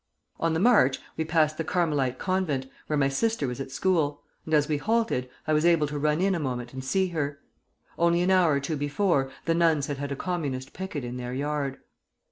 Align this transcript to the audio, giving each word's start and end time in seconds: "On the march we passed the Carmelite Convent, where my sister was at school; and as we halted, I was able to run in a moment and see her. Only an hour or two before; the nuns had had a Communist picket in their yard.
"On 0.39 0.55
the 0.55 0.59
march 0.59 0.97
we 1.15 1.23
passed 1.23 1.59
the 1.59 1.63
Carmelite 1.63 2.17
Convent, 2.17 2.65
where 2.87 2.97
my 2.97 3.07
sister 3.07 3.45
was 3.47 3.61
at 3.61 3.69
school; 3.69 4.23
and 4.45 4.53
as 4.55 4.67
we 4.67 4.77
halted, 4.77 5.29
I 5.45 5.53
was 5.53 5.63
able 5.63 5.85
to 5.85 5.99
run 5.99 6.21
in 6.21 6.33
a 6.33 6.39
moment 6.39 6.73
and 6.73 6.83
see 6.83 7.09
her. 7.09 7.37
Only 7.99 8.21
an 8.23 8.31
hour 8.31 8.53
or 8.53 8.59
two 8.59 8.77
before; 8.77 9.29
the 9.45 9.53
nuns 9.53 9.85
had 9.85 9.97
had 9.99 10.11
a 10.11 10.15
Communist 10.15 10.73
picket 10.73 11.03
in 11.03 11.17
their 11.17 11.35
yard. 11.35 11.77